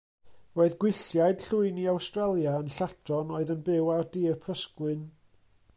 Roedd 0.59 0.75
Gwylliaid 0.83 1.43
Llwyni 1.47 1.85
Awstralia 1.91 2.55
yn 2.63 2.73
lladron 2.77 3.35
oedd 3.37 3.53
yn 3.57 3.61
byw 3.69 3.83
ar 3.97 4.09
dir 4.17 4.39
prysglwyn. 4.47 5.05